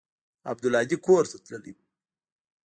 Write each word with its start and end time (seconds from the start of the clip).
عبدالهادي 0.49 0.97
کور 1.05 1.23
ته 1.31 1.37
تللى 1.45 1.71
و. 1.75 1.77